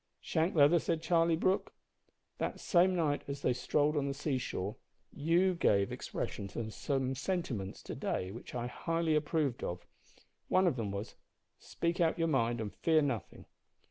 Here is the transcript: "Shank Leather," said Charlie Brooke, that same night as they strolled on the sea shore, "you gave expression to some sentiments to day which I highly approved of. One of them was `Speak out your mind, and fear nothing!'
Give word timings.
"Shank 0.19 0.55
Leather," 0.55 0.79
said 0.79 1.03
Charlie 1.03 1.35
Brooke, 1.35 1.73
that 2.39 2.59
same 2.59 2.95
night 2.95 3.21
as 3.27 3.43
they 3.43 3.53
strolled 3.53 3.95
on 3.95 4.07
the 4.07 4.15
sea 4.15 4.39
shore, 4.39 4.77
"you 5.13 5.53
gave 5.53 5.91
expression 5.91 6.47
to 6.47 6.71
some 6.71 7.13
sentiments 7.13 7.83
to 7.83 7.93
day 7.93 8.31
which 8.31 8.55
I 8.55 8.65
highly 8.65 9.13
approved 9.13 9.63
of. 9.63 9.85
One 10.47 10.65
of 10.65 10.75
them 10.75 10.89
was 10.89 11.13
`Speak 11.61 11.99
out 11.99 12.17
your 12.17 12.27
mind, 12.29 12.59
and 12.59 12.73
fear 12.73 13.03
nothing!' 13.03 13.45